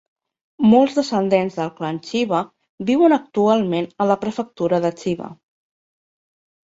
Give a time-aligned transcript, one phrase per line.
[0.69, 2.39] Molts descendents del clan Chiba
[2.89, 5.29] viuen actualment a la prefectura de Chiba.